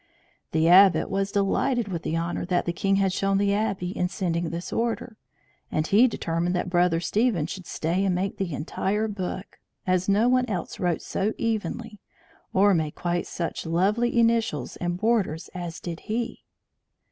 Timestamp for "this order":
4.49-5.15